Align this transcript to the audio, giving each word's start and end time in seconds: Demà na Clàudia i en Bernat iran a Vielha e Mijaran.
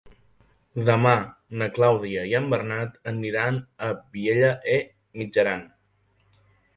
Demà 0.85 1.11
na 1.61 1.67
Clàudia 1.75 2.23
i 2.31 2.33
en 2.39 2.47
Bernat 2.53 2.97
iran 3.31 3.59
a 3.89 3.91
Vielha 4.15 4.49
e 4.77 4.79
Mijaran. 5.21 5.63